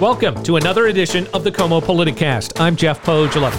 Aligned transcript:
Welcome 0.00 0.42
to 0.42 0.56
another 0.56 0.88
edition 0.88 1.26
of 1.32 1.42
the 1.42 1.50
KOMO 1.50 1.80
Politicast. 1.80 2.60
I'm 2.60 2.76
Jeff 2.76 3.02
Pohjola. 3.02 3.50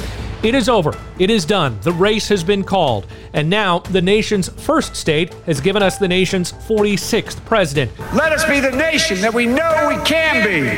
It 0.46 0.54
is 0.54 0.70
over. 0.70 0.94
It 1.18 1.32
is 1.32 1.46
done. 1.46 1.80
The 1.82 1.92
race 1.92 2.30
has 2.30 2.44
been 2.44 2.64
called. 2.64 3.08
And 3.34 3.50
now 3.50 3.80
the 3.80 4.04
nation's 4.04 4.48
first 4.48 4.96
state 4.96 5.34
has 5.48 5.60
given 5.60 5.82
us 5.82 5.98
the 5.98 6.08
nation's 6.08 6.52
46th 6.52 7.44
president. 7.46 7.92
Let 8.14 8.34
us 8.34 8.46
be 8.46 8.60
the 8.60 8.70
nation 8.70 9.20
that 9.22 9.34
we 9.34 9.48
know 9.48 9.88
we 9.90 10.00
can 10.04 10.46
be. 10.46 10.70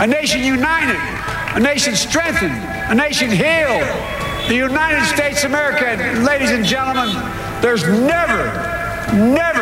A 0.00 0.06
nation 0.06 0.44
united, 0.44 1.00
a 1.56 1.58
nation 1.58 1.96
strengthened, 1.96 2.52
a 2.52 2.94
nation 2.94 3.28
healed. 3.28 3.82
The 4.46 4.54
United 4.54 5.04
States 5.06 5.42
of 5.42 5.50
America, 5.50 5.96
ladies 6.22 6.52
and 6.52 6.64
gentlemen, 6.64 7.10
there's 7.60 7.82
never, 7.88 8.44
never 9.12 9.61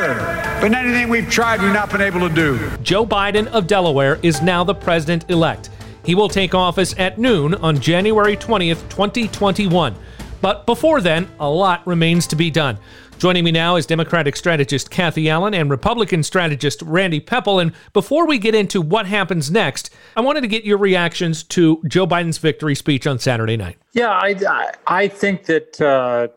been 0.60 0.74
anything 0.74 1.08
we've 1.08 1.30
tried 1.30 1.60
we've 1.60 1.72
not 1.72 1.90
been 1.90 2.00
able 2.00 2.20
to 2.28 2.34
do. 2.34 2.70
Joe 2.82 3.06
Biden 3.06 3.46
of 3.48 3.66
Delaware 3.66 4.18
is 4.22 4.42
now 4.42 4.64
the 4.64 4.74
president 4.74 5.30
elect. 5.30 5.70
He 6.04 6.14
will 6.14 6.28
take 6.28 6.54
office 6.54 6.94
at 6.98 7.18
noon 7.18 7.54
on 7.54 7.78
January 7.78 8.36
20th, 8.36 8.88
2021. 8.88 9.94
But 10.40 10.66
before 10.66 11.00
then, 11.00 11.28
a 11.38 11.48
lot 11.48 11.86
remains 11.86 12.26
to 12.28 12.36
be 12.36 12.50
done. 12.50 12.78
Joining 13.18 13.44
me 13.44 13.52
now 13.52 13.76
is 13.76 13.84
Democratic 13.84 14.34
strategist 14.34 14.90
Cathy 14.90 15.28
Allen 15.28 15.52
and 15.52 15.70
Republican 15.70 16.22
strategist 16.22 16.80
Randy 16.80 17.20
Pepple. 17.20 17.58
And 17.58 17.72
before 17.92 18.26
we 18.26 18.38
get 18.38 18.54
into 18.54 18.80
what 18.80 19.04
happens 19.04 19.50
next, 19.50 19.90
I 20.16 20.22
wanted 20.22 20.40
to 20.40 20.48
get 20.48 20.64
your 20.64 20.78
reactions 20.78 21.42
to 21.44 21.82
Joe 21.86 22.06
Biden's 22.06 22.38
victory 22.38 22.74
speech 22.74 23.06
on 23.06 23.18
Saturday 23.18 23.58
night. 23.58 23.76
Yeah, 23.92 24.08
I, 24.08 24.72
I 24.86 25.08
think 25.08 25.44
that 25.44 25.78
uh, 25.82 26.28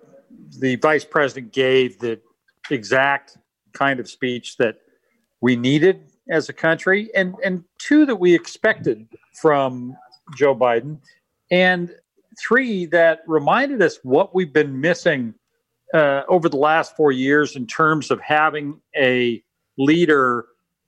the 0.60 0.76
vice 0.76 1.06
president 1.06 1.54
gave 1.54 2.00
the 2.00 2.20
exact 2.70 3.38
kind 3.74 4.00
of 4.00 4.10
speech 4.10 4.58
that 4.58 4.78
we 5.42 5.56
needed 5.56 6.02
as 6.30 6.50
a 6.50 6.54
country, 6.54 7.10
and 7.16 7.36
and 7.44 7.64
two 7.80 8.06
that 8.06 8.16
we 8.16 8.34
expected 8.34 9.08
from 9.42 9.96
Joe 10.36 10.56
Biden, 10.56 11.00
and 11.52 11.94
three 12.40 12.86
that 12.88 13.20
reminded 13.28 13.82
us 13.82 14.00
what 14.04 14.34
we've 14.34 14.54
been 14.54 14.80
missing 14.80 15.34
uh, 15.94 16.24
over 16.28 16.50
the 16.50 16.58
last 16.58 16.96
four 16.96 17.12
years 17.12 17.56
in 17.56 17.68
terms 17.68 18.10
of 18.10 18.20
having 18.22 18.82
a 18.96 19.44
leader 19.78 20.46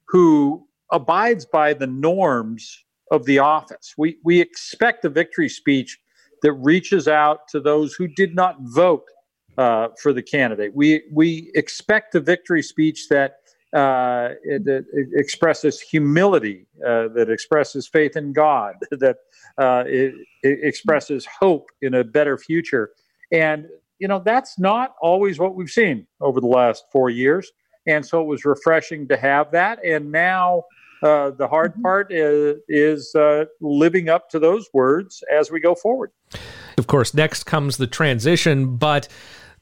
who 0.07 0.65
abides 0.91 1.45
by 1.45 1.73
the 1.73 1.87
norms 1.87 2.83
of 3.11 3.25
the 3.25 3.39
office. 3.39 3.93
We 3.97 4.17
we 4.23 4.39
expect 4.41 5.05
a 5.05 5.09
victory 5.09 5.49
speech 5.49 5.99
that 6.41 6.53
reaches 6.53 7.07
out 7.07 7.47
to 7.49 7.59
those 7.59 7.93
who 7.93 8.07
did 8.07 8.35
not 8.35 8.57
vote 8.61 9.05
uh, 9.57 9.89
for 10.01 10.13
the 10.13 10.21
candidate. 10.21 10.75
We 10.75 11.03
we 11.11 11.51
expect 11.55 12.15
a 12.15 12.19
victory 12.19 12.61
speech 12.61 13.09
that 13.09 13.39
uh, 13.75 14.29
it, 14.43 14.65
it 14.93 15.09
expresses 15.13 15.81
humility, 15.81 16.65
uh, 16.85 17.09
that 17.09 17.29
expresses 17.29 17.87
faith 17.87 18.15
in 18.15 18.31
God, 18.31 18.75
that 18.91 19.17
uh, 19.57 19.83
it, 19.85 20.13
it, 20.43 20.59
expresses 20.63 21.25
hope 21.25 21.69
in 21.81 21.93
a 21.93 22.03
better 22.03 22.37
future. 22.37 22.91
And, 23.33 23.67
you 23.99 24.07
know, 24.07 24.19
that's 24.19 24.57
not 24.57 24.95
always 25.01 25.39
what 25.39 25.55
we've 25.55 25.69
seen 25.69 26.07
over 26.21 26.39
the 26.39 26.47
last 26.47 26.85
four 26.89 27.09
years. 27.09 27.51
And 27.85 28.05
so 28.05 28.21
it 28.21 28.27
was 28.27 28.45
refreshing 28.45 29.09
to 29.09 29.17
have 29.17 29.51
that. 29.51 29.83
And 29.83 30.09
now 30.09 30.63
uh, 31.03 31.31
the 31.31 31.47
hard 31.47 31.73
mm-hmm. 31.73 31.81
part 31.81 32.13
is, 32.13 32.59
is 32.69 33.13
uh, 33.13 33.45
living 33.59 34.07
up 34.07 34.29
to 34.29 34.39
those 34.39 34.69
words 34.73 35.21
as 35.29 35.51
we 35.51 35.59
go 35.59 35.75
forward. 35.75 36.11
Of 36.77 36.87
course, 36.87 37.13
next 37.13 37.43
comes 37.43 37.75
the 37.75 37.87
transition, 37.87 38.77
but 38.77 39.09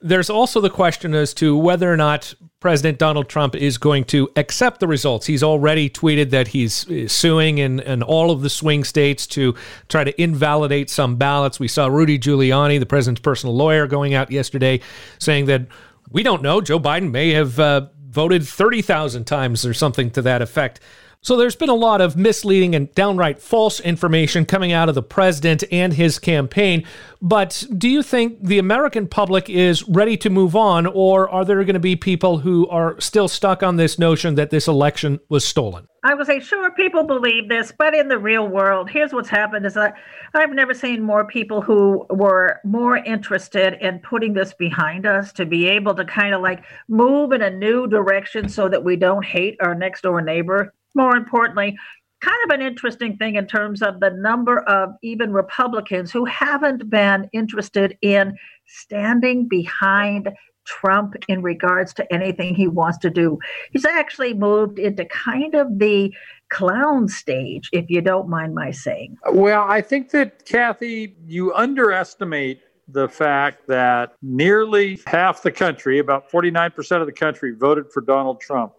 there's 0.04 0.30
also 0.30 0.60
the 0.60 0.70
question 0.70 1.16
as 1.16 1.34
to 1.36 1.56
whether 1.56 1.92
or 1.92 1.96
not 1.96 2.34
President 2.60 3.00
Donald 3.00 3.30
Trump 3.30 3.56
is 3.56 3.78
going 3.78 4.04
to 4.06 4.30
accept 4.36 4.82
the 4.82 4.88
results. 4.88 5.26
He's 5.26 5.42
already 5.44 5.90
tweeted 5.90 6.30
that 6.32 6.50
he's 6.50 6.86
suing 7.12 7.58
in, 7.58 7.80
in 7.80 8.04
all 8.04 8.30
of 8.30 8.42
the 8.42 8.50
swing 8.50 8.84
states 8.84 9.26
to 9.28 9.56
try 9.88 10.04
to 10.04 10.22
invalidate 10.22 10.90
some 10.90 11.16
ballots. 11.16 11.60
We 11.60 11.70
saw 11.70 11.88
Rudy 11.88 12.20
Giuliani, 12.20 12.80
the 12.80 12.86
president's 12.86 13.22
personal 13.22 13.56
lawyer, 13.56 13.88
going 13.88 14.14
out 14.14 14.30
yesterday 14.30 14.82
saying 15.20 15.46
that 15.46 15.68
we 16.10 16.22
don't 16.22 16.42
know. 16.42 16.60
Joe 16.60 16.80
Biden 16.80 17.12
may 17.12 17.32
have 17.32 17.58
uh, 17.58 17.88
voted 18.10 18.46
30,000 18.46 19.24
times 19.24 19.66
or 19.66 19.74
something 19.74 20.12
to 20.12 20.22
that 20.22 20.42
effect. 20.42 20.82
So 21.24 21.38
there's 21.38 21.56
been 21.56 21.70
a 21.70 21.74
lot 21.74 22.02
of 22.02 22.18
misleading 22.18 22.76
and 22.76 22.94
downright 22.96 23.40
false 23.40 23.80
information 23.80 24.46
coming 24.46 24.74
out 24.74 24.90
of 24.90 24.96
the 24.96 25.02
president 25.02 25.64
and 25.72 25.94
his 25.94 26.20
campaign. 26.20 26.84
But 27.22 27.64
do 27.78 27.88
you 27.88 28.04
think 28.04 28.44
the 28.44 28.60
American 28.60 29.08
public 29.08 29.50
is 29.50 29.88
ready 29.88 30.18
to 30.18 30.30
move 30.30 30.54
on, 30.54 30.86
or 30.86 31.30
are 31.30 31.46
there 31.46 31.64
going 31.64 31.76
to 31.76 31.80
be 31.80 31.96
people 31.96 32.40
who 32.40 32.68
are 32.68 33.00
still 33.00 33.30
stuck 33.30 33.64
on 33.64 33.78
this 33.78 33.98
notion 33.98 34.36
that 34.36 34.50
this 34.50 34.68
election 34.68 35.18
was 35.30 35.46
stolen? 35.46 35.88
I 36.04 36.14
would 36.14 36.28
say, 36.28 36.42
sure, 36.42 36.70
people 36.72 37.06
believe 37.06 37.48
this, 37.48 37.72
but 37.72 37.96
in 37.96 38.10
the 38.10 38.20
real 38.20 38.46
world, 38.46 38.90
here's 38.90 39.14
what's 39.14 39.30
happened: 39.30 39.66
is 39.66 39.76
that 39.76 39.94
I've 40.34 40.54
never 40.54 40.74
seen 40.74 41.02
more 41.02 41.26
people 41.26 41.62
who 41.62 42.06
were 42.10 42.60
more 42.66 42.98
interested 42.98 43.78
in 43.80 44.00
putting 44.00 44.34
this 44.34 44.54
behind 44.54 45.06
us 45.06 45.32
to 45.34 45.46
be 45.46 45.70
able 45.70 45.96
to 45.96 46.04
kind 46.04 46.36
of 46.36 46.42
like 46.42 46.66
move 46.90 47.32
in 47.32 47.42
a 47.42 47.50
new 47.50 47.88
direction 47.88 48.50
so 48.50 48.68
that 48.68 48.84
we 48.84 48.98
don't 48.98 49.24
hate 49.24 49.56
our 49.62 49.74
next 49.74 50.02
door 50.02 50.20
neighbor 50.20 50.74
more 50.94 51.16
importantly, 51.16 51.78
kind 52.22 52.38
of 52.46 52.60
an 52.60 52.66
interesting 52.66 53.18
thing 53.18 53.36
in 53.36 53.46
terms 53.46 53.82
of 53.82 54.00
the 54.00 54.12
number 54.12 54.60
of 54.62 54.92
even 55.04 55.34
Republicans 55.34 56.12
who 56.12 56.24
haven't 56.26 56.90
been 56.90 57.30
interested 57.34 57.98
in 58.02 58.38
standing 58.66 59.48
behind 59.48 60.30
Trump 60.66 61.16
in 61.28 61.42
regards 61.42 61.94
to 61.94 62.14
anything 62.14 62.56
he 62.56 62.68
wants 62.68 62.98
to 63.00 63.10
do. 63.10 63.38
He's 63.72 63.84
actually 63.86 64.34
moved 64.34 64.80
into 64.80 65.04
kind 65.06 65.54
of 65.56 65.80
the 65.80 66.14
clown 66.50 67.10
stage, 67.10 67.70
if 67.74 67.90
you 67.90 68.00
don't 68.00 68.30
mind 68.30 68.56
my 68.56 68.72
saying. 68.72 69.18
Well, 69.32 69.66
I 69.68 69.82
think 69.82 70.12
that, 70.12 70.46
Cathy, 70.46 71.16
you 71.26 71.54
underestimate 71.54 72.62
the 72.88 73.10
fact 73.10 73.68
that 73.68 74.14
nearly 74.22 75.00
half 75.08 75.42
the 75.42 75.52
country, 75.52 76.00
about 76.00 76.30
49% 76.30 77.02
of 77.02 77.08
the 77.08 77.14
country, 77.14 77.54
voted 77.54 77.92
for 77.92 78.02
Donald 78.02 78.40
Trump 78.40 78.74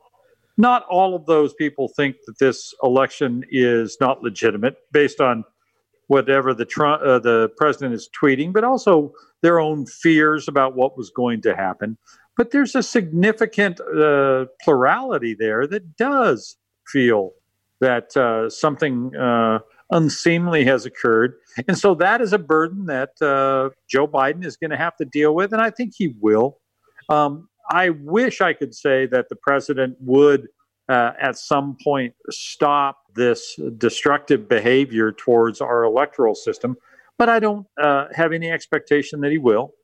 not 0.56 0.84
all 0.88 1.14
of 1.14 1.26
those 1.26 1.52
people 1.54 1.88
think 1.88 2.16
that 2.26 2.38
this 2.38 2.74
election 2.82 3.44
is 3.50 3.96
not 4.00 4.22
legitimate 4.22 4.76
based 4.92 5.20
on 5.20 5.44
whatever 6.06 6.54
the 6.54 6.64
Trump, 6.64 7.02
uh, 7.02 7.18
the 7.18 7.50
president 7.56 7.94
is 7.94 8.08
tweeting, 8.20 8.52
but 8.52 8.64
also 8.64 9.12
their 9.42 9.58
own 9.58 9.86
fears 9.86 10.48
about 10.48 10.76
what 10.76 10.96
was 10.96 11.10
going 11.10 11.40
to 11.42 11.56
happen. 11.56 11.96
But 12.36 12.50
there's 12.50 12.74
a 12.74 12.82
significant 12.82 13.80
uh, 13.80 14.46
plurality 14.62 15.34
there 15.34 15.66
that 15.66 15.96
does 15.96 16.56
feel 16.86 17.32
that 17.80 18.16
uh, 18.16 18.50
something 18.50 19.14
uh, 19.16 19.60
unseemly 19.90 20.64
has 20.64 20.86
occurred. 20.86 21.34
And 21.68 21.78
so 21.78 21.94
that 21.96 22.20
is 22.20 22.32
a 22.32 22.38
burden 22.38 22.86
that 22.86 23.10
uh, 23.22 23.70
Joe 23.88 24.08
Biden 24.08 24.44
is 24.44 24.56
going 24.56 24.70
to 24.70 24.76
have 24.76 24.96
to 24.96 25.04
deal 25.04 25.34
with, 25.34 25.52
and 25.52 25.62
I 25.62 25.70
think 25.70 25.92
he 25.96 26.14
will. 26.20 26.58
Um, 27.08 27.48
I 27.70 27.90
wish 27.90 28.40
I 28.40 28.52
could 28.52 28.74
say 28.74 29.06
that 29.06 29.28
the 29.28 29.36
president 29.36 29.96
would, 30.00 30.48
uh, 30.88 31.12
at 31.20 31.38
some 31.38 31.76
point, 31.82 32.14
stop 32.30 32.98
this 33.14 33.58
destructive 33.78 34.48
behavior 34.48 35.12
towards 35.12 35.60
our 35.60 35.84
electoral 35.84 36.34
system, 36.34 36.76
but 37.18 37.28
I 37.28 37.38
don't 37.38 37.66
uh, 37.80 38.06
have 38.14 38.32
any 38.32 38.50
expectation 38.50 39.20
that 39.20 39.30
he 39.30 39.38
will. 39.38 39.74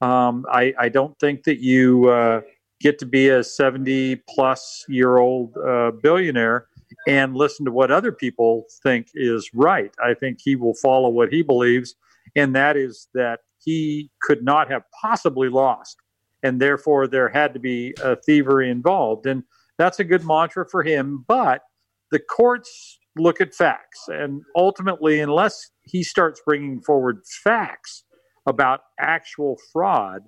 Um, 0.00 0.46
I, 0.50 0.72
I, 0.78 0.88
don't 0.88 1.18
think 1.18 1.42
that 1.42 1.58
you 1.58 2.08
uh, 2.08 2.42
get 2.80 3.00
to 3.00 3.06
be 3.06 3.30
a 3.30 3.42
70 3.42 4.22
plus 4.28 4.84
year 4.88 5.16
old 5.16 5.56
uh, 5.56 5.90
billionaire 6.00 6.68
and 7.08 7.34
listen 7.34 7.64
to 7.66 7.72
what 7.72 7.90
other 7.90 8.12
people 8.12 8.64
think 8.84 9.08
is 9.14 9.50
right. 9.54 9.90
I 10.02 10.14
think 10.14 10.38
he 10.40 10.54
will 10.54 10.74
follow 10.74 11.08
what 11.08 11.32
he 11.32 11.42
believes, 11.42 11.96
and 12.36 12.54
that 12.54 12.76
is 12.76 13.08
that 13.14 13.40
he 13.64 14.10
could 14.22 14.44
not 14.44 14.70
have 14.70 14.82
possibly 15.02 15.48
lost 15.48 15.96
and 16.42 16.60
therefore 16.60 17.06
there 17.06 17.28
had 17.28 17.54
to 17.54 17.60
be 17.60 17.94
a 18.02 18.16
thievery 18.16 18.70
involved. 18.70 19.26
And 19.26 19.42
that's 19.78 20.00
a 20.00 20.04
good 20.04 20.24
mantra 20.24 20.66
for 20.68 20.82
him. 20.82 21.24
But 21.26 21.62
the 22.10 22.18
courts 22.18 22.98
look 23.16 23.40
at 23.40 23.54
facts, 23.54 24.08
and 24.08 24.42
ultimately, 24.56 25.20
unless 25.20 25.70
he 25.82 26.02
starts 26.02 26.40
bringing 26.44 26.80
forward 26.80 27.22
facts 27.44 28.04
about 28.46 28.80
actual 28.98 29.58
fraud, 29.72 30.22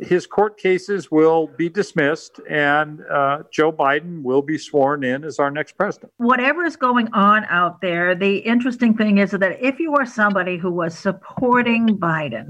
his 0.00 0.26
court 0.26 0.58
cases 0.58 1.10
will 1.10 1.48
be 1.58 1.68
dismissed 1.68 2.40
and 2.48 3.00
uh, 3.10 3.42
Joe 3.52 3.70
Biden 3.70 4.22
will 4.22 4.42
be 4.42 4.56
sworn 4.56 5.04
in 5.04 5.22
as 5.22 5.38
our 5.38 5.50
next 5.50 5.76
president. 5.76 6.12
Whatever 6.16 6.64
is 6.64 6.76
going 6.76 7.12
on 7.12 7.44
out 7.44 7.80
there, 7.82 8.14
the 8.14 8.38
interesting 8.38 8.96
thing 8.96 9.18
is 9.18 9.32
that 9.32 9.62
if 9.62 9.78
you 9.78 9.94
are 9.94 10.06
somebody 10.06 10.56
who 10.56 10.70
was 10.70 10.96
supporting 10.96 11.98
Biden, 11.98 12.48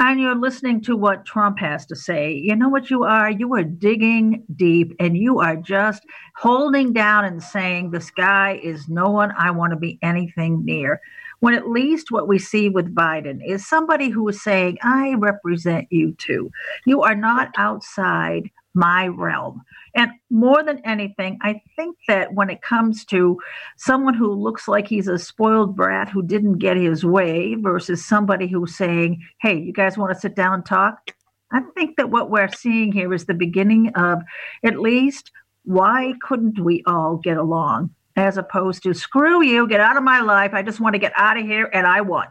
and 0.00 0.18
you're 0.18 0.34
listening 0.34 0.80
to 0.80 0.96
what 0.96 1.26
Trump 1.26 1.58
has 1.58 1.84
to 1.84 1.94
say, 1.94 2.32
you 2.32 2.56
know 2.56 2.70
what 2.70 2.88
you 2.88 3.04
are? 3.04 3.30
You 3.30 3.54
are 3.54 3.62
digging 3.62 4.42
deep 4.56 4.94
and 4.98 5.14
you 5.14 5.40
are 5.40 5.56
just 5.56 6.04
holding 6.36 6.94
down 6.94 7.26
and 7.26 7.42
saying, 7.42 7.90
This 7.90 8.10
guy 8.10 8.58
is 8.62 8.88
no 8.88 9.10
one 9.10 9.30
I 9.36 9.50
want 9.50 9.72
to 9.72 9.76
be 9.76 9.98
anything 10.00 10.64
near. 10.64 11.02
When 11.40 11.52
at 11.52 11.68
least 11.68 12.10
what 12.10 12.28
we 12.28 12.38
see 12.38 12.70
with 12.70 12.94
Biden 12.94 13.40
is 13.46 13.68
somebody 13.68 14.08
who 14.08 14.26
is 14.28 14.42
saying, 14.42 14.78
I 14.82 15.14
represent 15.18 15.86
you 15.90 16.14
too. 16.14 16.50
You 16.86 17.02
are 17.02 17.14
not 17.14 17.50
outside 17.58 18.50
my 18.72 19.06
realm. 19.08 19.62
And 19.94 20.12
more 20.30 20.62
than 20.62 20.80
anything, 20.84 21.38
I 21.42 21.60
think 21.76 21.96
that 22.06 22.34
when 22.34 22.50
it 22.50 22.62
comes 22.62 23.04
to 23.06 23.38
someone 23.76 24.14
who 24.14 24.32
looks 24.32 24.68
like 24.68 24.86
he's 24.86 25.08
a 25.08 25.18
spoiled 25.18 25.74
brat 25.74 26.08
who 26.08 26.22
didn't 26.22 26.58
get 26.58 26.76
his 26.76 27.04
way 27.04 27.56
versus 27.56 28.04
somebody 28.04 28.46
who's 28.46 28.76
saying, 28.76 29.22
hey, 29.40 29.58
you 29.58 29.72
guys 29.72 29.98
want 29.98 30.14
to 30.14 30.20
sit 30.20 30.36
down 30.36 30.54
and 30.54 30.66
talk? 30.66 31.10
I 31.52 31.60
think 31.74 31.96
that 31.96 32.10
what 32.10 32.30
we're 32.30 32.52
seeing 32.52 32.92
here 32.92 33.12
is 33.12 33.26
the 33.26 33.34
beginning 33.34 33.90
of 33.96 34.22
at 34.64 34.78
least 34.78 35.32
why 35.64 36.14
couldn't 36.22 36.60
we 36.60 36.82
all 36.86 37.16
get 37.16 37.36
along 37.36 37.90
as 38.16 38.36
opposed 38.36 38.82
to 38.82 38.94
screw 38.94 39.44
you, 39.44 39.66
get 39.68 39.80
out 39.80 39.96
of 39.96 40.02
my 40.02 40.20
life. 40.20 40.52
I 40.52 40.62
just 40.62 40.80
want 40.80 40.94
to 40.94 40.98
get 40.98 41.12
out 41.16 41.38
of 41.38 41.44
here 41.44 41.70
and 41.72 41.86
I 41.86 42.00
want. 42.00 42.30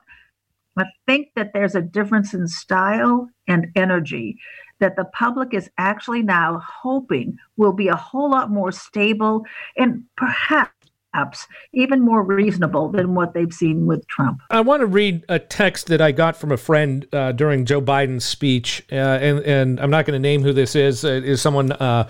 I 0.78 0.86
think 1.06 1.30
that 1.36 1.52
there's 1.54 1.76
a 1.76 1.82
difference 1.82 2.34
in 2.34 2.48
style 2.48 3.28
and 3.48 3.68
energy 3.76 4.40
that 4.80 4.96
the 4.96 5.06
public 5.06 5.54
is 5.54 5.70
actually 5.78 6.24
now 6.24 6.62
hoping 6.66 7.38
will 7.58 7.74
be 7.74 7.88
a 7.88 7.96
whole 7.96 8.32
lot 8.32 8.50
more 8.50 8.72
stable 8.72 9.46
and 9.78 10.04
perhaps 10.18 10.72
even 11.74 12.02
more 12.02 12.24
reasonable 12.24 12.90
than 12.90 13.16
what 13.16 13.34
they've 13.34 13.54
seen 13.54 13.88
with 13.88 14.08
Trump. 14.08 14.42
I 14.50 14.62
want 14.62 14.82
to 14.82 14.86
read 14.86 15.26
a 15.28 15.40
text 15.40 15.88
that 15.88 16.02
I 16.02 16.12
got 16.12 16.38
from 16.38 16.52
a 16.52 16.58
friend 16.58 17.08
uh, 17.12 17.32
during 17.32 17.66
Joe 17.66 17.82
Biden's 17.82 18.26
speech, 18.26 18.86
uh, 18.92 18.96
and, 18.96 19.40
and 19.40 19.80
I'm 19.80 19.90
not 19.90 20.06
going 20.06 20.14
to 20.14 20.20
name 20.20 20.44
who 20.44 20.54
this 20.54 20.76
is. 20.76 21.04
It 21.04 21.26
is 21.26 21.42
someone 21.42 21.72
uh, 21.72 22.08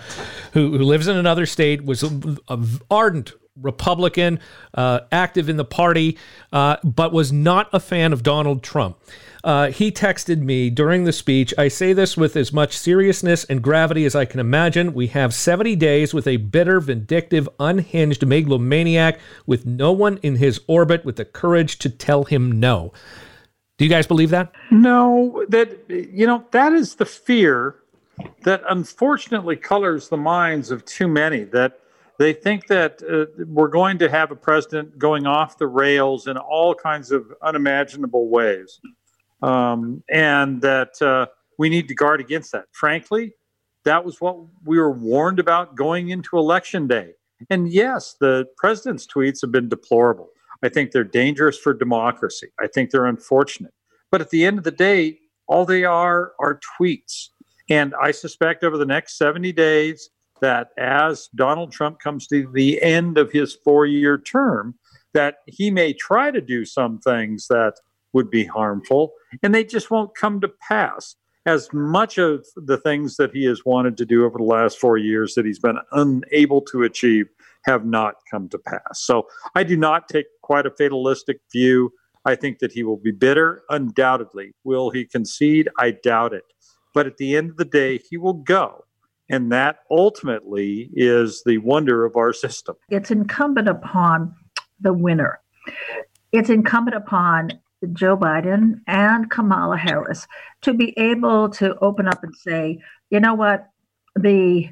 who, 0.52 0.76
who 0.76 0.84
lives 0.84 1.08
in 1.08 1.16
another 1.16 1.46
state, 1.46 1.84
was 1.84 2.02
a, 2.02 2.36
a 2.48 2.58
ardent 2.90 3.32
Republican, 3.56 4.40
uh, 4.74 5.00
active 5.12 5.48
in 5.48 5.56
the 5.56 5.64
party, 5.64 6.18
uh, 6.52 6.76
but 6.84 7.12
was 7.12 7.32
not 7.32 7.68
a 7.72 7.80
fan 7.80 8.12
of 8.12 8.22
Donald 8.22 8.62
Trump. 8.62 8.98
Uh, 9.42 9.70
he 9.70 9.90
texted 9.90 10.40
me 10.40 10.70
during 10.70 11.04
the 11.04 11.12
speech. 11.12 11.54
I 11.56 11.68
say 11.68 11.92
this 11.92 12.16
with 12.16 12.36
as 12.36 12.52
much 12.52 12.76
seriousness 12.76 13.44
and 13.44 13.62
gravity 13.62 14.04
as 14.04 14.14
I 14.14 14.24
can 14.24 14.40
imagine. 14.40 14.92
We 14.92 15.06
have 15.08 15.32
70 15.32 15.76
days 15.76 16.12
with 16.12 16.26
a 16.26 16.36
bitter, 16.36 16.80
vindictive, 16.80 17.48
unhinged 17.58 18.26
megalomaniac 18.26 19.18
with 19.46 19.64
no 19.64 19.92
one 19.92 20.18
in 20.18 20.36
his 20.36 20.60
orbit 20.66 21.04
with 21.04 21.16
the 21.16 21.24
courage 21.24 21.78
to 21.78 21.88
tell 21.88 22.24
him 22.24 22.60
no. 22.60 22.92
Do 23.78 23.84
you 23.86 23.90
guys 23.90 24.06
believe 24.06 24.30
that? 24.30 24.52
No, 24.70 25.44
that, 25.48 25.86
you 25.88 26.26
know, 26.26 26.44
that 26.50 26.74
is 26.74 26.96
the 26.96 27.06
fear 27.06 27.76
that 28.42 28.62
unfortunately 28.68 29.56
colors 29.56 30.10
the 30.10 30.18
minds 30.18 30.70
of 30.70 30.84
too 30.84 31.08
many. 31.08 31.44
That 31.44 31.80
they 32.18 32.34
think 32.34 32.66
that 32.66 33.02
uh, 33.02 33.42
we're 33.46 33.68
going 33.68 33.96
to 33.98 34.10
have 34.10 34.30
a 34.30 34.36
president 34.36 34.98
going 34.98 35.26
off 35.26 35.56
the 35.56 35.66
rails 35.66 36.26
in 36.26 36.36
all 36.36 36.74
kinds 36.74 37.10
of 37.10 37.32
unimaginable 37.40 38.28
ways, 38.28 38.80
um, 39.42 40.02
and 40.10 40.60
that 40.62 41.00
uh, 41.02 41.26
we 41.58 41.68
need 41.68 41.88
to 41.88 41.94
guard 41.94 42.20
against 42.20 42.52
that. 42.52 42.66
Frankly, 42.72 43.34
that 43.84 44.04
was 44.04 44.20
what 44.20 44.36
we 44.64 44.78
were 44.78 44.90
warned 44.90 45.38
about 45.38 45.74
going 45.74 46.10
into 46.10 46.36
election 46.36 46.86
day. 46.86 47.12
And 47.48 47.72
yes, 47.72 48.16
the 48.20 48.46
president's 48.56 49.06
tweets 49.06 49.40
have 49.40 49.52
been 49.52 49.68
deplorable. 49.68 50.28
I 50.62 50.68
think 50.68 50.90
they're 50.90 51.04
dangerous 51.04 51.58
for 51.58 51.72
democracy. 51.72 52.48
I 52.60 52.66
think 52.66 52.90
they're 52.90 53.06
unfortunate. 53.06 53.72
But 54.10 54.20
at 54.20 54.30
the 54.30 54.44
end 54.44 54.58
of 54.58 54.64
the 54.64 54.70
day, 54.70 55.18
all 55.46 55.64
they 55.64 55.84
are 55.84 56.32
are 56.38 56.60
tweets. 56.78 57.28
And 57.70 57.94
I 58.00 58.10
suspect 58.10 58.62
over 58.62 58.76
the 58.76 58.84
next 58.84 59.16
70 59.16 59.52
days, 59.52 60.10
that 60.40 60.70
as 60.78 61.28
Donald 61.34 61.70
Trump 61.72 62.00
comes 62.00 62.26
to 62.28 62.50
the 62.52 62.82
end 62.82 63.18
of 63.18 63.30
his 63.30 63.54
four 63.54 63.86
year 63.86 64.18
term, 64.18 64.74
that 65.12 65.36
he 65.46 65.70
may 65.70 65.92
try 65.92 66.30
to 66.30 66.40
do 66.40 66.64
some 66.64 66.98
things 66.98 67.46
that 67.48 67.74
would 68.12 68.30
be 68.30 68.44
harmful, 68.44 69.12
and 69.42 69.54
they 69.54 69.64
just 69.64 69.90
won't 69.90 70.14
come 70.14 70.40
to 70.40 70.48
pass. 70.48 71.16
As 71.46 71.68
much 71.72 72.18
of 72.18 72.46
the 72.54 72.76
things 72.76 73.16
that 73.16 73.30
he 73.32 73.44
has 73.44 73.64
wanted 73.64 73.96
to 73.96 74.04
do 74.04 74.24
over 74.26 74.36
the 74.36 74.44
last 74.44 74.78
four 74.78 74.98
years 74.98 75.34
that 75.34 75.46
he's 75.46 75.58
been 75.58 75.78
unable 75.92 76.60
to 76.62 76.82
achieve 76.82 77.26
have 77.64 77.86
not 77.86 78.16
come 78.30 78.48
to 78.50 78.58
pass. 78.58 79.00
So 79.00 79.26
I 79.54 79.62
do 79.62 79.76
not 79.76 80.08
take 80.08 80.26
quite 80.42 80.66
a 80.66 80.70
fatalistic 80.70 81.40
view. 81.50 81.92
I 82.26 82.34
think 82.34 82.58
that 82.58 82.72
he 82.72 82.82
will 82.82 82.98
be 82.98 83.10
bitter, 83.10 83.62
undoubtedly. 83.70 84.52
Will 84.64 84.90
he 84.90 85.06
concede? 85.06 85.68
I 85.78 85.92
doubt 85.92 86.34
it. 86.34 86.44
But 86.92 87.06
at 87.06 87.16
the 87.16 87.36
end 87.36 87.50
of 87.50 87.56
the 87.56 87.64
day, 87.64 88.00
he 88.10 88.18
will 88.18 88.34
go. 88.34 88.84
And 89.30 89.50
that 89.52 89.78
ultimately 89.90 90.90
is 90.92 91.42
the 91.46 91.58
wonder 91.58 92.04
of 92.04 92.16
our 92.16 92.32
system. 92.32 92.76
It's 92.90 93.10
incumbent 93.10 93.68
upon 93.68 94.34
the 94.80 94.92
winner. 94.92 95.40
It's 96.32 96.50
incumbent 96.50 96.96
upon 96.96 97.52
Joe 97.92 98.16
Biden 98.16 98.80
and 98.86 99.30
Kamala 99.30 99.76
Harris 99.76 100.26
to 100.62 100.74
be 100.74 100.96
able 100.98 101.48
to 101.50 101.76
open 101.78 102.06
up 102.06 102.22
and 102.22 102.34
say, 102.34 102.78
you 103.10 103.20
know 103.20 103.34
what, 103.34 103.68
the 104.16 104.70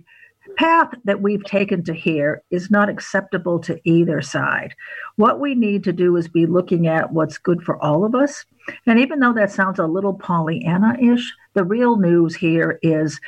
path 0.57 0.93
that 1.05 1.21
we've 1.21 1.45
taken 1.45 1.85
to 1.85 1.93
here 1.93 2.43
is 2.51 2.71
not 2.71 2.89
acceptable 2.89 3.59
to 3.61 3.81
either 3.85 4.21
side. 4.23 4.75
What 5.17 5.41
we 5.41 5.55
need 5.55 5.85
to 5.85 5.93
do 5.93 6.17
is 6.17 6.29
be 6.29 6.47
looking 6.47 6.87
at 6.87 7.13
what's 7.13 7.39
good 7.39 7.63
for 7.63 7.83
all 7.83 8.05
of 8.05 8.15
us. 8.15 8.45
And 8.87 8.99
even 8.99 9.21
though 9.21 9.35
that 9.35 9.53
sounds 9.53 9.79
a 9.79 9.87
little 9.87 10.15
Pollyanna 10.15 10.97
ish, 11.01 11.35
the 11.55 11.65
real 11.65 11.97
news 11.97 12.35
here 12.35 12.79
is 12.83 13.21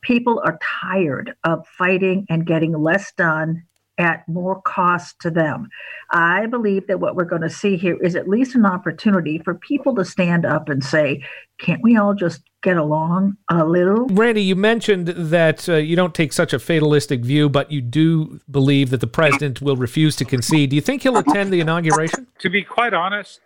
people 0.00 0.40
are 0.44 0.58
tired 0.82 1.34
of 1.44 1.66
fighting 1.66 2.26
and 2.28 2.46
getting 2.46 2.72
less 2.72 3.12
done 3.12 3.64
at 3.98 4.26
more 4.28 4.62
cost 4.62 5.20
to 5.20 5.30
them. 5.30 5.68
I 6.10 6.46
believe 6.46 6.86
that 6.86 7.00
what 7.00 7.16
we're 7.16 7.24
going 7.24 7.42
to 7.42 7.50
see 7.50 7.76
here 7.76 7.96
is 8.00 8.14
at 8.14 8.28
least 8.28 8.54
an 8.54 8.64
opportunity 8.64 9.40
for 9.44 9.54
people 9.54 9.94
to 9.96 10.04
stand 10.04 10.46
up 10.46 10.68
and 10.68 10.82
say, 10.82 11.24
can't 11.58 11.82
we 11.82 11.96
all 11.96 12.14
just 12.14 12.42
get 12.62 12.76
along 12.76 13.36
a 13.50 13.64
little? 13.64 14.06
Randy, 14.06 14.42
you 14.42 14.56
mentioned 14.56 15.08
that 15.08 15.68
uh, 15.68 15.74
you 15.74 15.96
don't 15.96 16.14
take 16.14 16.32
such 16.32 16.52
a 16.52 16.58
fatalistic 16.58 17.24
view, 17.24 17.48
but 17.48 17.70
you 17.72 17.80
do 17.80 18.40
believe 18.50 18.90
that 18.90 19.00
the 19.00 19.06
president 19.06 19.60
will 19.60 19.76
refuse 19.76 20.16
to 20.16 20.24
concede. 20.24 20.70
Do 20.70 20.76
you 20.76 20.82
think 20.82 21.02
he'll 21.02 21.18
attend 21.18 21.52
the 21.52 21.60
inauguration? 21.60 22.28
To 22.38 22.48
be 22.48 22.62
quite 22.62 22.94
honest, 22.94 23.40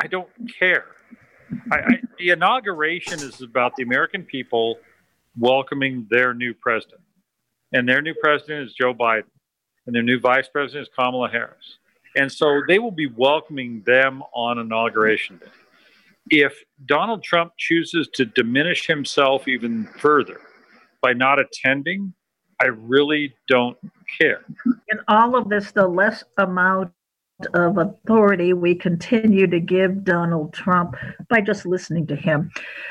I 0.00 0.06
don't 0.06 0.28
care. 0.58 0.86
I, 1.70 1.76
I, 1.76 2.00
the 2.18 2.30
inauguration 2.30 3.20
is 3.20 3.42
about 3.42 3.76
the 3.76 3.82
American 3.82 4.22
people 4.22 4.78
welcoming 5.38 6.06
their 6.10 6.32
new 6.32 6.54
president. 6.54 7.00
And 7.72 7.88
their 7.88 8.00
new 8.00 8.14
president 8.22 8.68
is 8.68 8.74
Joe 8.74 8.94
Biden, 8.94 9.24
and 9.86 9.94
their 9.94 10.02
new 10.02 10.18
vice 10.18 10.48
president 10.48 10.88
is 10.88 10.94
Kamala 10.94 11.28
Harris. 11.28 11.78
And 12.16 12.30
so 12.30 12.62
they 12.68 12.78
will 12.78 12.92
be 12.92 13.06
welcoming 13.06 13.82
them 13.86 14.22
on 14.32 14.58
inauguration 14.58 15.38
day. 15.38 15.50
If 16.30 16.54
Donald 16.86 17.22
Trump 17.22 17.52
chooses 17.58 18.08
to 18.14 18.24
diminish 18.24 18.86
himself 18.86 19.46
even 19.46 19.86
further 19.98 20.40
by 21.02 21.12
not 21.12 21.38
attending, 21.38 22.14
I 22.62 22.66
really 22.66 23.34
don't 23.48 23.76
care. 24.20 24.44
In 24.88 25.00
all 25.08 25.36
of 25.36 25.48
this, 25.48 25.72
the 25.72 25.86
less 25.86 26.24
amount 26.38 26.92
of 27.52 27.78
authority 27.78 28.52
we 28.52 28.74
continue 28.74 29.46
to 29.48 29.60
give 29.60 30.04
Donald 30.04 30.52
Trump 30.52 30.96
by 31.28 31.40
just 31.40 31.66
listening 31.66 32.06
to 32.06 32.16
him, 32.16 32.50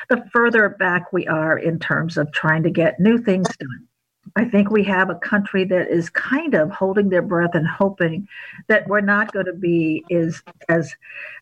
the 0.09 0.23
further 0.33 0.69
back 0.69 1.13
we 1.13 1.25
are 1.27 1.57
in 1.57 1.79
terms 1.79 2.17
of 2.17 2.31
trying 2.33 2.61
to 2.63 2.69
get 2.69 2.99
new 2.99 3.17
things 3.17 3.47
done. 3.57 3.87
I 4.35 4.45
think 4.45 4.71
we 4.71 4.83
have 4.85 5.09
a 5.09 5.15
country 5.15 5.63
that 5.65 5.89
is 5.89 6.09
kind 6.09 6.55
of 6.55 6.71
holding 6.71 7.09
their 7.09 7.21
breath 7.21 7.53
and 7.53 7.67
hoping 7.67 8.27
that 8.67 8.87
we're 8.87 9.01
not 9.01 9.31
going 9.31 9.45
to 9.45 9.53
be 9.53 10.03
is 10.09 10.41
as 10.69 10.93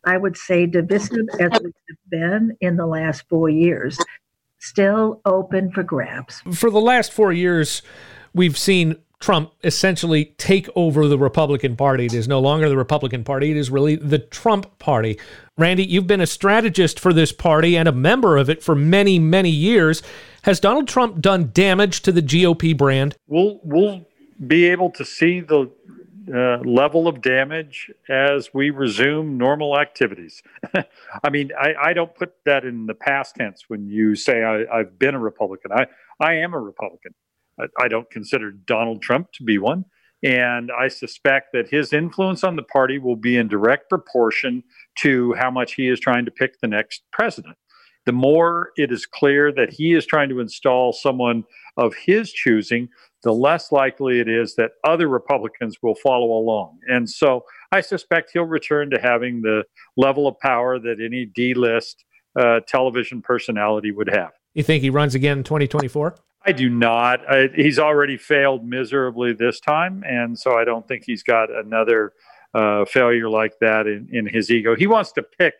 I 0.04 0.18
would 0.18 0.36
say 0.36 0.66
divisive 0.66 1.28
as 1.40 1.52
we've 1.64 1.74
been 2.10 2.58
in 2.60 2.76
the 2.76 2.86
last 2.86 3.24
four 3.30 3.50
years, 3.50 3.98
still 4.60 5.22
open 5.26 5.72
for 5.72 5.84
grabs. 5.84 6.42
For 6.54 6.70
the 6.70 6.82
last 6.82 7.14
four 7.14 7.32
years, 7.32 7.82
we've 8.34 8.58
seen 8.58 8.98
Trump 9.22 9.54
essentially 9.64 10.26
take 10.38 10.68
over 10.76 11.08
the 11.08 11.18
Republican 11.18 11.76
Party. 11.76 12.06
It 12.06 12.14
is 12.14 12.28
no 12.28 12.40
longer 12.40 12.68
the 12.68 12.78
Republican 12.78 13.24
Party, 13.24 13.52
it 13.52 13.58
is 13.58 13.70
really 13.70 13.96
the 13.96 14.20
Trump 14.20 14.78
Party. 14.80 15.18
Randy, 15.58 15.86
you've 15.86 16.08
been 16.08 16.22
a 16.22 16.28
strategist 16.28 17.00
for 17.00 17.14
this 17.14 17.32
party 17.32 17.78
and 17.78 17.88
a 17.88 17.92
member 17.92 18.38
of 18.38 18.50
it 18.50 18.64
for 18.64 18.76
many, 18.76 19.20
many 19.20 19.50
years. 19.50 20.02
Has 20.44 20.60
Donald 20.60 20.88
Trump 20.88 21.22
done 21.22 21.52
damage 21.54 22.02
to 22.02 22.12
the 22.12 22.22
GOP 22.22 22.76
brand? 22.76 23.16
We'll 23.28 23.60
we'll 23.64 24.06
be 24.46 24.66
able 24.66 24.90
to 24.92 25.06
see 25.06 25.40
the 25.40 25.72
uh, 26.34 26.58
level 26.60 27.08
of 27.08 27.22
damage 27.22 27.92
as 28.10 28.54
we 28.54 28.70
resume 28.70 29.38
normal 29.38 29.80
activities. 29.80 30.42
I 31.24 31.30
mean, 31.30 31.52
I, 31.60 31.74
I, 31.82 31.94
don't 31.94 32.14
put 32.14 32.36
that 32.46 32.64
in 32.64 32.86
the 32.86 32.94
past 32.94 33.36
tense 33.36 33.66
when 33.68 33.88
you 33.88 34.16
say 34.16 34.44
I, 34.44 34.66
I've 34.72 35.00
been 35.00 35.16
a 35.16 35.20
Republican. 35.20 35.72
I, 35.72 35.88
I 36.20 36.36
am 36.36 36.54
a 36.54 36.60
Republican. 36.60 37.14
I 37.80 37.88
don't 37.88 38.10
consider 38.10 38.52
Donald 38.52 39.02
Trump 39.02 39.32
to 39.34 39.44
be 39.44 39.58
one. 39.58 39.86
And 40.24 40.72
I 40.72 40.88
suspect 40.88 41.48
that 41.54 41.70
his 41.70 41.94
influence 41.94 42.44
on 42.44 42.56
the 42.56 42.64
party 42.64 43.00
will 43.00 43.16
be 43.16 43.38
in 43.38 43.48
direct 43.48 43.90
proportion 43.90 44.64
to 45.00 45.34
how 45.34 45.50
much 45.50 45.74
he 45.74 45.90
is 45.90 46.00
trying 46.00 46.26
to 46.26 46.32
pick 46.32 46.60
the 46.60 46.68
next 46.68 47.04
president. 47.12 47.58
The 48.06 48.12
more 48.12 48.72
it 48.78 48.92
is 48.92 49.06
clear 49.06 49.52
that 49.54 49.74
he 49.74 49.94
is 49.94 50.06
trying 50.06 50.30
to 50.30 50.40
install 50.40 50.92
someone 50.92 51.44
of 51.78 51.94
his 51.96 52.32
choosing, 52.32 52.90
the 53.24 53.34
less 53.34 53.72
likely 53.72 54.20
it 54.20 54.28
is 54.28 54.56
that 54.56 54.72
other 54.84 55.08
Republicans 55.08 55.78
will 55.84 55.96
follow 55.96 56.32
along. 56.32 56.80
And 56.88 57.10
so 57.10 57.46
I 57.72 57.82
suspect 57.82 58.32
he'll 58.34 58.44
return 58.44 58.90
to 58.92 59.00
having 59.00 59.42
the 59.42 59.64
level 59.98 60.28
of 60.28 60.40
power 60.40 60.80
that 60.80 60.98
any 61.04 61.26
D 61.26 61.54
list 61.54 62.04
uh, 62.40 62.62
television 62.68 63.22
personality 63.22 63.92
would 63.92 64.10
have. 64.10 64.32
You 64.54 64.64
think 64.64 64.82
he 64.82 64.90
runs 64.90 65.16
again 65.16 65.40
in 65.40 65.44
2024? 65.44 66.16
I 66.46 66.52
do 66.52 66.70
not. 66.70 67.22
I, 67.30 67.50
he's 67.56 67.80
already 67.80 68.18
failed 68.18 68.66
miserably 68.66 69.34
this 69.34 69.60
time, 69.60 70.04
and 70.08 70.38
so 70.38 70.58
I 70.58 70.66
don't 70.66 70.88
think 70.88 71.04
he's 71.06 71.24
got 71.24 71.52
another 71.52 72.14
uh, 72.54 72.86
failure 72.86 73.30
like 73.30 73.54
that 73.62 73.88
in, 73.88 74.10
in 74.12 74.26
his 74.28 74.50
ego. 74.50 74.76
He 74.76 74.88
wants 74.88 75.12
to 75.14 75.24
pick 75.24 75.54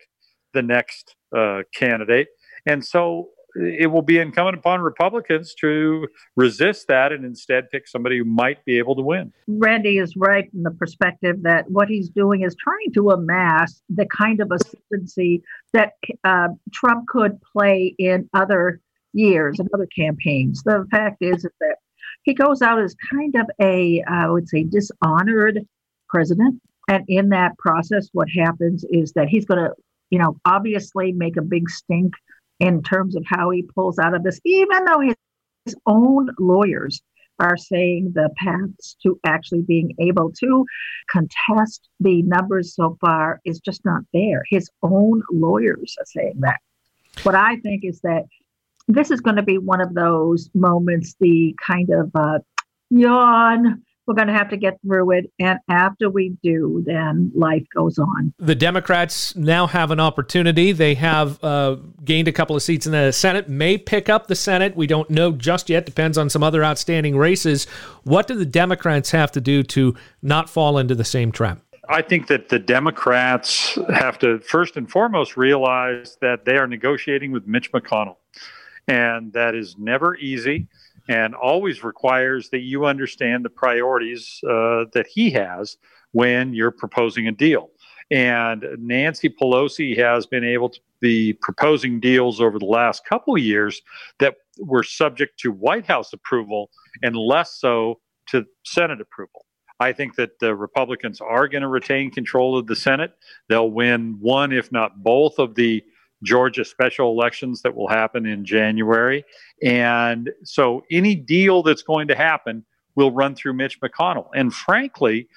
the 0.52 0.62
next 0.62 1.14
uh, 1.36 1.62
candidate, 1.74 2.28
and 2.66 2.84
so 2.84 3.28
it 3.54 3.90
will 3.90 4.02
be 4.02 4.18
incumbent 4.18 4.56
upon 4.56 4.80
Republicans 4.80 5.54
to 5.54 6.08
resist 6.36 6.88
that 6.88 7.12
and 7.12 7.24
instead 7.24 7.70
pick 7.70 7.86
somebody 7.86 8.18
who 8.18 8.24
might 8.24 8.64
be 8.64 8.78
able 8.78 8.96
to 8.96 9.02
win. 9.02 9.32
Randy 9.46 9.98
is 9.98 10.16
right 10.16 10.48
in 10.54 10.62
the 10.62 10.70
perspective 10.70 11.42
that 11.42 11.70
what 11.70 11.88
he's 11.88 12.08
doing 12.08 12.42
is 12.42 12.56
trying 12.56 12.92
to 12.94 13.10
amass 13.10 13.82
the 13.88 14.06
kind 14.06 14.40
of 14.40 14.50
ascendancy 14.50 15.42
that 15.72 15.92
uh, 16.24 16.48
Trump 16.72 17.06
could 17.08 17.38
play 17.52 17.94
in 17.98 18.28
other 18.34 18.80
years 19.12 19.58
and 19.58 19.68
other 19.74 19.86
campaigns. 19.86 20.62
The 20.62 20.86
fact 20.90 21.18
is, 21.20 21.44
is 21.44 21.52
that 21.60 21.76
he 22.22 22.34
goes 22.34 22.62
out 22.62 22.80
as 22.80 22.94
kind 23.10 23.34
of 23.34 23.46
a, 23.60 24.02
I 24.08 24.28
would 24.28 24.48
say, 24.48 24.64
dishonored 24.64 25.60
president. 26.08 26.60
And 26.88 27.04
in 27.08 27.30
that 27.30 27.56
process, 27.58 28.08
what 28.12 28.28
happens 28.28 28.84
is 28.90 29.12
that 29.12 29.28
he's 29.28 29.44
going 29.44 29.64
to, 29.64 29.74
you 30.10 30.18
know, 30.18 30.36
obviously 30.44 31.12
make 31.12 31.36
a 31.36 31.42
big 31.42 31.70
stink 31.70 32.12
in 32.60 32.82
terms 32.82 33.16
of 33.16 33.24
how 33.26 33.50
he 33.50 33.62
pulls 33.62 33.98
out 33.98 34.14
of 34.14 34.22
this, 34.22 34.40
even 34.44 34.84
though 34.84 35.00
his, 35.00 35.14
his 35.64 35.76
own 35.86 36.28
lawyers 36.38 37.02
are 37.38 37.56
saying 37.56 38.12
the 38.14 38.30
paths 38.36 38.96
to 39.02 39.18
actually 39.24 39.62
being 39.62 39.94
able 39.98 40.30
to 40.30 40.64
contest 41.10 41.88
the 41.98 42.22
numbers 42.22 42.74
so 42.74 42.96
far 43.00 43.40
is 43.44 43.58
just 43.58 43.84
not 43.84 44.02
there. 44.12 44.42
His 44.48 44.70
own 44.82 45.22
lawyers 45.32 45.96
are 45.98 46.06
saying 46.06 46.40
that. 46.40 46.60
What 47.24 47.34
I 47.34 47.56
think 47.56 47.84
is 47.84 48.00
that 48.02 48.24
this 48.88 49.10
is 49.10 49.20
going 49.20 49.36
to 49.36 49.42
be 49.42 49.58
one 49.58 49.80
of 49.80 49.94
those 49.94 50.50
moments, 50.54 51.14
the 51.20 51.54
kind 51.66 51.88
of 51.90 52.10
uh, 52.14 52.38
yawn 52.90 53.82
we're 54.06 54.14
going 54.14 54.28
to 54.28 54.34
have 54.34 54.48
to 54.50 54.56
get 54.56 54.80
through 54.82 55.12
it. 55.12 55.32
And 55.38 55.58
after 55.68 56.10
we 56.10 56.36
do, 56.42 56.82
then 56.84 57.30
life 57.34 57.64
goes 57.74 57.98
on. 57.98 58.34
The 58.38 58.54
Democrats 58.54 59.36
now 59.36 59.66
have 59.68 59.90
an 59.90 60.00
opportunity. 60.00 60.72
They 60.72 60.94
have 60.94 61.42
uh, 61.42 61.76
gained 62.04 62.28
a 62.28 62.32
couple 62.32 62.56
of 62.56 62.62
seats 62.62 62.86
in 62.86 62.92
the 62.92 63.12
Senate, 63.12 63.48
may 63.48 63.78
pick 63.78 64.08
up 64.08 64.26
the 64.26 64.34
Senate. 64.34 64.76
We 64.76 64.86
don't 64.86 65.08
know 65.08 65.32
just 65.32 65.70
yet. 65.70 65.86
Depends 65.86 66.18
on 66.18 66.30
some 66.30 66.42
other 66.42 66.64
outstanding 66.64 67.16
races. 67.16 67.64
What 68.02 68.26
do 68.26 68.34
the 68.34 68.46
Democrats 68.46 69.12
have 69.12 69.30
to 69.32 69.40
do 69.40 69.62
to 69.64 69.94
not 70.20 70.50
fall 70.50 70.78
into 70.78 70.94
the 70.94 71.04
same 71.04 71.30
trap? 71.30 71.60
I 71.88 72.00
think 72.00 72.28
that 72.28 72.48
the 72.48 72.58
Democrats 72.58 73.78
have 73.94 74.18
to 74.20 74.38
first 74.40 74.76
and 74.76 74.90
foremost 74.90 75.36
realize 75.36 76.16
that 76.20 76.44
they 76.44 76.56
are 76.56 76.66
negotiating 76.66 77.32
with 77.32 77.46
Mitch 77.46 77.70
McConnell. 77.72 78.16
And 78.88 79.32
that 79.32 79.54
is 79.54 79.76
never 79.78 80.16
easy 80.16 80.66
and 81.08 81.34
always 81.34 81.82
requires 81.82 82.48
that 82.50 82.60
you 82.60 82.86
understand 82.86 83.44
the 83.44 83.50
priorities 83.50 84.40
uh, 84.44 84.84
that 84.92 85.06
he 85.08 85.30
has 85.30 85.76
when 86.12 86.54
you're 86.54 86.70
proposing 86.70 87.26
a 87.26 87.32
deal. 87.32 87.70
And 88.10 88.64
Nancy 88.78 89.28
Pelosi 89.30 89.96
has 89.96 90.26
been 90.26 90.44
able 90.44 90.68
to 90.68 90.80
be 91.00 91.32
proposing 91.32 91.98
deals 91.98 92.40
over 92.40 92.58
the 92.58 92.66
last 92.66 93.04
couple 93.06 93.34
of 93.34 93.42
years 93.42 93.80
that 94.18 94.34
were 94.58 94.82
subject 94.82 95.38
to 95.40 95.50
White 95.50 95.86
House 95.86 96.12
approval 96.12 96.70
and 97.02 97.16
less 97.16 97.54
so 97.54 98.00
to 98.28 98.44
Senate 98.64 99.00
approval. 99.00 99.46
I 99.80 99.92
think 99.92 100.14
that 100.16 100.38
the 100.38 100.54
Republicans 100.54 101.20
are 101.20 101.48
going 101.48 101.62
to 101.62 101.68
retain 101.68 102.10
control 102.10 102.56
of 102.56 102.66
the 102.66 102.76
Senate. 102.76 103.14
They'll 103.48 103.70
win 103.70 104.16
one, 104.20 104.52
if 104.52 104.70
not 104.70 105.02
both, 105.02 105.38
of 105.38 105.54
the 105.54 105.82
Georgia 106.22 106.64
special 106.64 107.10
elections 107.10 107.62
that 107.62 107.74
will 107.74 107.88
happen 107.88 108.26
in 108.26 108.44
January. 108.44 109.24
And 109.62 110.30
so 110.44 110.82
any 110.90 111.14
deal 111.14 111.62
that's 111.62 111.82
going 111.82 112.08
to 112.08 112.14
happen 112.14 112.64
will 112.94 113.10
run 113.10 113.34
through 113.34 113.54
Mitch 113.54 113.80
McConnell. 113.80 114.28
And 114.34 114.52
frankly, 114.52 115.28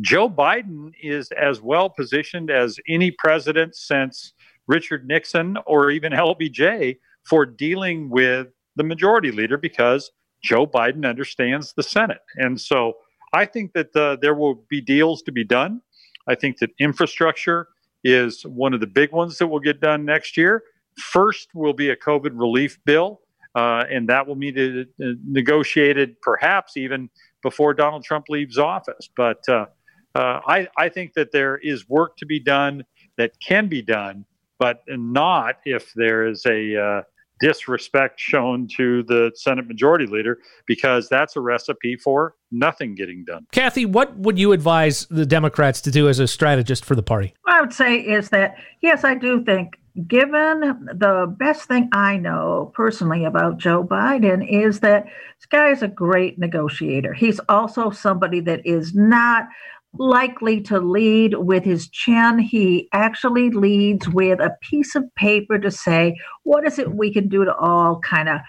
Joe 0.00 0.28
Biden 0.28 0.92
is 1.02 1.30
as 1.32 1.60
well 1.60 1.90
positioned 1.90 2.50
as 2.50 2.78
any 2.88 3.10
president 3.10 3.74
since 3.74 4.32
Richard 4.66 5.06
Nixon 5.06 5.56
or 5.66 5.90
even 5.90 6.12
LBJ 6.12 6.98
for 7.24 7.46
dealing 7.46 8.10
with 8.10 8.48
the 8.76 8.84
majority 8.84 9.32
leader 9.32 9.56
because 9.56 10.10
Joe 10.42 10.66
Biden 10.66 11.08
understands 11.08 11.72
the 11.74 11.82
Senate. 11.82 12.20
And 12.36 12.60
so 12.60 12.94
I 13.32 13.44
think 13.44 13.72
that 13.72 13.94
uh, 13.96 14.16
there 14.20 14.34
will 14.34 14.64
be 14.68 14.80
deals 14.80 15.22
to 15.22 15.32
be 15.32 15.44
done. 15.44 15.80
I 16.28 16.34
think 16.34 16.58
that 16.58 16.70
infrastructure 16.78 17.68
is 18.04 18.42
one 18.44 18.74
of 18.74 18.80
the 18.80 18.86
big 18.86 19.12
ones 19.12 19.38
that 19.38 19.46
will 19.46 19.60
get 19.60 19.80
done 19.80 20.04
next 20.04 20.36
year. 20.36 20.62
First 20.96 21.48
will 21.54 21.72
be 21.72 21.90
a 21.90 21.96
COVID 21.96 22.30
relief 22.32 22.78
bill, 22.84 23.20
uh, 23.54 23.84
and 23.90 24.08
that 24.08 24.26
will 24.26 24.34
be 24.34 24.86
negotiated 24.98 26.20
perhaps 26.22 26.76
even 26.76 27.10
before 27.42 27.74
Donald 27.74 28.04
Trump 28.04 28.26
leaves 28.28 28.58
office. 28.58 29.08
But 29.16 29.48
uh, 29.48 29.66
uh, 30.14 30.40
I, 30.46 30.68
I 30.76 30.88
think 30.88 31.14
that 31.14 31.32
there 31.32 31.58
is 31.58 31.88
work 31.88 32.16
to 32.18 32.26
be 32.26 32.40
done 32.40 32.84
that 33.16 33.32
can 33.40 33.68
be 33.68 33.82
done, 33.82 34.24
but 34.58 34.82
not 34.88 35.56
if 35.64 35.92
there 35.94 36.26
is 36.26 36.44
a 36.46 36.76
uh, 36.76 37.02
disrespect 37.40 38.18
shown 38.20 38.68
to 38.76 39.02
the 39.04 39.32
Senate 39.34 39.66
Majority 39.66 40.06
Leader 40.06 40.38
because 40.66 41.08
that's 41.08 41.36
a 41.36 41.40
recipe 41.40 41.96
for 41.96 42.34
nothing 42.50 42.94
getting 42.94 43.24
done. 43.24 43.46
Cathy, 43.52 43.86
what 43.86 44.16
would 44.18 44.38
you 44.38 44.52
advise 44.52 45.06
the 45.10 45.26
Democrats 45.26 45.80
to 45.82 45.90
do 45.90 46.08
as 46.08 46.18
a 46.18 46.26
strategist 46.26 46.84
for 46.84 46.94
the 46.94 47.02
party? 47.02 47.34
What 47.42 47.54
I 47.56 47.60
would 47.60 47.72
say 47.72 47.96
is 47.96 48.30
that, 48.30 48.56
yes, 48.80 49.04
I 49.04 49.14
do 49.14 49.44
think. 49.44 49.78
Given 50.06 50.60
the 50.60 51.34
best 51.40 51.66
thing 51.66 51.88
I 51.92 52.18
know 52.18 52.70
personally 52.72 53.24
about 53.24 53.58
Joe 53.58 53.82
Biden 53.82 54.48
is 54.48 54.78
that 54.80 55.06
this 55.06 55.46
guy 55.50 55.70
is 55.70 55.82
a 55.82 55.88
great 55.88 56.38
negotiator. 56.38 57.12
He's 57.12 57.40
also 57.48 57.90
somebody 57.90 58.38
that 58.42 58.64
is 58.64 58.94
not 58.94 59.48
likely 59.94 60.60
to 60.60 60.78
lead 60.78 61.34
with 61.34 61.64
his 61.64 61.88
chin. 61.88 62.38
He 62.38 62.88
actually 62.92 63.50
leads 63.50 64.08
with 64.08 64.40
a 64.40 64.56
piece 64.60 64.94
of 64.94 65.04
paper 65.14 65.58
to 65.58 65.70
say, 65.70 66.16
what 66.44 66.66
is 66.66 66.78
it 66.78 66.94
we 66.94 67.12
can 67.12 67.28
do 67.28 67.44
to 67.44 67.54
all 67.54 67.98
kind 68.00 68.28
of, 68.28 68.40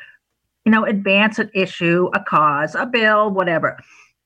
you 0.66 0.72
know, 0.72 0.86
advance 0.86 1.40
an 1.40 1.50
issue, 1.54 2.10
a 2.14 2.20
cause, 2.20 2.76
a 2.76 2.86
bill, 2.86 3.32
whatever. 3.32 3.78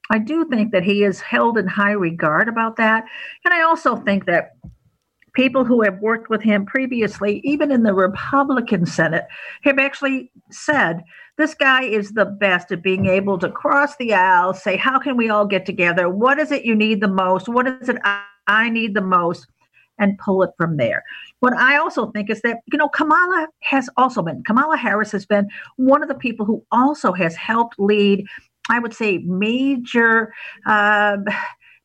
I 0.09 0.19
do 0.19 0.45
think 0.45 0.71
that 0.71 0.83
he 0.83 1.03
is 1.03 1.21
held 1.21 1.57
in 1.57 1.67
high 1.67 1.91
regard 1.91 2.47
about 2.47 2.75
that. 2.77 3.05
And 3.45 3.53
I 3.53 3.61
also 3.61 3.95
think 3.95 4.25
that 4.25 4.51
people 5.33 5.65
who 5.65 5.81
have 5.81 5.99
worked 5.99 6.29
with 6.29 6.41
him 6.41 6.65
previously, 6.65 7.41
even 7.43 7.71
in 7.71 7.83
the 7.83 7.93
Republican 7.93 8.85
Senate, 8.85 9.25
have 9.63 9.79
actually 9.79 10.31
said 10.51 11.03
this 11.37 11.53
guy 11.55 11.83
is 11.83 12.11
the 12.11 12.25
best 12.25 12.71
at 12.71 12.83
being 12.83 13.07
able 13.07 13.39
to 13.39 13.49
cross 13.49 13.95
the 13.97 14.13
aisle, 14.13 14.53
say, 14.53 14.77
How 14.77 14.99
can 14.99 15.17
we 15.17 15.29
all 15.29 15.45
get 15.45 15.65
together? 15.65 16.09
What 16.09 16.39
is 16.39 16.51
it 16.51 16.65
you 16.65 16.75
need 16.75 17.01
the 17.01 17.07
most? 17.07 17.47
What 17.49 17.67
is 17.67 17.89
it 17.89 17.97
I 18.47 18.69
need 18.69 18.93
the 18.93 19.01
most? 19.01 19.47
And 19.99 20.17
pull 20.17 20.41
it 20.41 20.49
from 20.57 20.77
there. 20.77 21.03
What 21.39 21.53
I 21.53 21.77
also 21.77 22.11
think 22.11 22.29
is 22.31 22.41
that, 22.41 22.57
you 22.71 22.79
know, 22.79 22.89
Kamala 22.89 23.47
has 23.61 23.89
also 23.95 24.23
been, 24.23 24.43
Kamala 24.43 24.75
Harris 24.75 25.11
has 25.11 25.25
been 25.25 25.47
one 25.75 26.01
of 26.01 26.09
the 26.09 26.15
people 26.15 26.47
who 26.47 26.65
also 26.71 27.13
has 27.13 27.35
helped 27.35 27.75
lead, 27.77 28.25
I 28.69 28.79
would 28.79 28.93
say, 28.93 29.19
major. 29.19 30.33
Uh, 30.65 31.17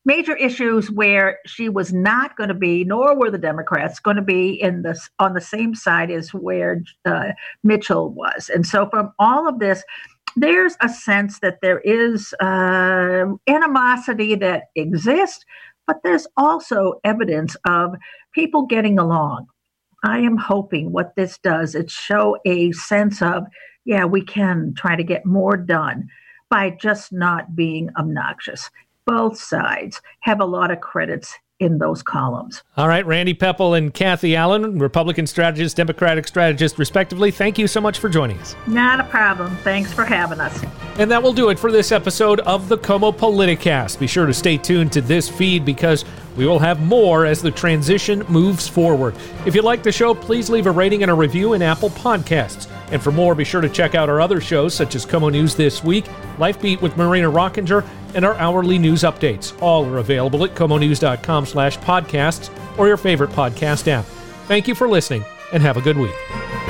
major 0.09 0.35
issues 0.37 0.89
where 0.89 1.37
she 1.45 1.69
was 1.69 1.93
not 1.93 2.35
going 2.35 2.47
to 2.47 2.55
be, 2.55 2.83
nor 2.83 3.15
were 3.15 3.29
the 3.29 3.37
Democrats 3.37 3.99
going 3.99 4.15
to 4.15 4.23
be 4.23 4.59
in 4.59 4.81
this 4.81 5.07
on 5.19 5.35
the 5.35 5.41
same 5.41 5.75
side 5.75 6.09
as 6.09 6.33
where 6.33 6.81
uh, 7.05 7.27
Mitchell 7.63 8.09
was. 8.09 8.49
And 8.49 8.65
so, 8.65 8.89
from 8.89 9.11
all 9.19 9.47
of 9.47 9.59
this, 9.59 9.83
there's 10.35 10.75
a 10.81 10.89
sense 10.89 11.39
that 11.41 11.59
there 11.61 11.79
is 11.81 12.33
uh, 12.41 13.25
animosity 13.47 14.33
that 14.33 14.63
exists, 14.75 15.45
but 15.85 15.97
there's 16.03 16.25
also 16.37 16.93
evidence 17.03 17.55
of 17.67 17.93
people 18.33 18.65
getting 18.65 18.97
along. 18.97 19.45
I 20.03 20.17
am 20.19 20.37
hoping 20.37 20.91
what 20.91 21.15
this 21.15 21.37
does 21.37 21.75
it 21.75 21.91
show 21.91 22.35
a 22.45 22.71
sense 22.71 23.21
of 23.21 23.43
yeah 23.85 24.05
we 24.05 24.23
can 24.23 24.73
try 24.75 24.95
to 24.95 25.03
get 25.03 25.25
more 25.25 25.57
done 25.57 26.07
by 26.49 26.71
just 26.71 27.11
not 27.11 27.55
being 27.55 27.89
obnoxious 27.95 28.71
both 29.09 29.39
sides 29.39 29.99
have 30.19 30.39
a 30.39 30.45
lot 30.45 30.69
of 30.69 30.79
credits 30.81 31.33
in 31.59 31.79
those 31.79 32.03
columns. 32.03 32.63
All 32.77 32.87
right, 32.87 33.05
Randy 33.05 33.33
Pepple 33.33 33.73
and 33.73 33.91
Cathy 33.91 34.35
Allen, 34.35 34.77
Republican 34.77 35.25
strategist, 35.25 35.75
Democratic 35.75 36.27
strategist, 36.27 36.77
respectively. 36.77 37.31
Thank 37.31 37.57
you 37.57 37.67
so 37.67 37.81
much 37.81 37.97
for 37.97 38.07
joining 38.07 38.37
us. 38.37 38.55
Not 38.67 38.99
a 38.99 39.03
problem. 39.05 39.55
Thanks 39.57 39.91
for 39.91 40.05
having 40.05 40.39
us. 40.39 40.63
And 40.99 41.09
that 41.09 41.21
will 41.21 41.33
do 41.33 41.49
it 41.49 41.57
for 41.57 41.71
this 41.71 41.91
episode 41.91 42.39
of 42.41 42.69
the 42.69 42.77
KOMO 42.77 43.11
Politicast. 43.17 43.99
Be 43.99 44.05
sure 44.05 44.27
to 44.27 44.33
stay 44.33 44.57
tuned 44.57 44.93
to 44.93 45.01
this 45.01 45.27
feed 45.27 45.65
because 45.65 46.05
we 46.37 46.45
will 46.45 46.59
have 46.59 46.79
more 46.81 47.25
as 47.25 47.41
the 47.41 47.51
transition 47.51 48.23
moves 48.29 48.67
forward. 48.67 49.15
If 49.45 49.55
you 49.55 49.63
like 49.63 49.81
the 49.81 49.91
show, 49.91 50.13
please 50.13 50.51
leave 50.51 50.67
a 50.67 50.71
rating 50.71 51.01
and 51.01 51.11
a 51.11 51.15
review 51.15 51.53
in 51.53 51.63
Apple 51.63 51.89
Podcasts. 51.89 52.67
And 52.91 53.01
for 53.01 53.11
more, 53.11 53.35
be 53.35 53.43
sure 53.43 53.61
to 53.61 53.69
check 53.69 53.95
out 53.95 54.09
our 54.09 54.19
other 54.19 54.41
shows 54.41 54.73
such 54.73 54.95
as 54.95 55.05
KOMO 55.05 55.31
News 55.31 55.55
This 55.55 55.83
Week, 55.83 56.05
Life 56.37 56.61
Beat 56.61 56.81
with 56.81 56.97
Marina 56.97 57.29
Rockinger, 57.29 57.87
and 58.15 58.25
our 58.25 58.35
hourly 58.35 58.79
news 58.79 59.03
updates. 59.03 59.59
All 59.61 59.85
are 59.85 59.99
available 59.99 60.43
at 60.45 60.55
komonews.com 60.55 61.45
slash 61.45 61.77
podcasts 61.79 62.49
or 62.77 62.87
your 62.87 62.97
favorite 62.97 63.29
podcast 63.31 63.87
app. 63.87 64.05
Thank 64.47 64.67
you 64.67 64.75
for 64.75 64.87
listening 64.87 65.23
and 65.53 65.61
have 65.61 65.77
a 65.77 65.81
good 65.81 65.97
week. 65.97 66.68